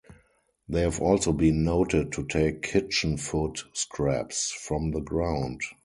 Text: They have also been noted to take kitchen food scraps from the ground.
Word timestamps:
They 0.67 0.81
have 0.81 0.99
also 0.99 1.31
been 1.31 1.63
noted 1.63 2.11
to 2.13 2.25
take 2.25 2.63
kitchen 2.63 3.17
food 3.17 3.59
scraps 3.75 4.51
from 4.51 4.89
the 4.89 4.99
ground. 4.99 5.61